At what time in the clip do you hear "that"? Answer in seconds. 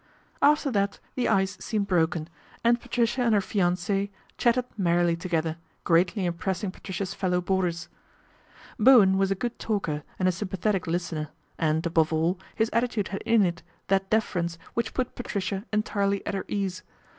0.71-0.99, 13.89-14.09